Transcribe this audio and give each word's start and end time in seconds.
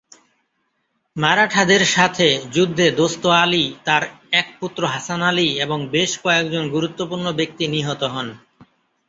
মারাঠাদের 1.15 1.83
সাথে 1.87 2.27
যুদ্ধে 2.53 2.87
দোস্ত 2.91 3.23
আলি, 3.41 3.65
তার 3.85 4.03
এক 4.31 4.47
পুত্র 4.59 4.81
হাসান 4.85 5.21
আলি 5.21 5.47
এবং 5.59 5.79
বেশ 5.91 6.11
কয়েকজন 6.23 6.63
গুরুত্বপূর্ণ 6.69 7.25
ব্যক্তি 7.31 7.63
নিহত 7.67 8.01
হন। 8.05 8.27